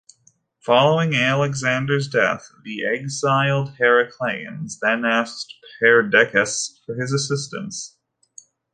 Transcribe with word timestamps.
Following 0.65 1.13
Alexander's 1.13 2.07
death, 2.07 2.49
the 2.63 2.83
exiled 2.83 3.75
Heracleans 3.77 4.79
then 4.81 5.05
asked 5.05 5.53
Perdiccas 5.79 6.81
for 6.87 6.95
his 6.95 7.13
assistance. 7.13 7.97